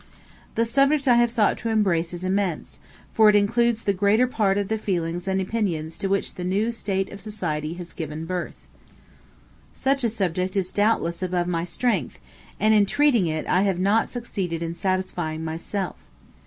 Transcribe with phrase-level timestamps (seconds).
[0.55, 2.79] The subject I have sought to embrace is immense,
[3.13, 6.71] for it includes the greater part of the feelings and opinions to which the new
[6.71, 8.67] state of society has given birth.
[9.75, 12.17] Such a subject is doubtless above my strength,
[12.59, 15.97] and in treating it I have not succeeded in satisfying myself.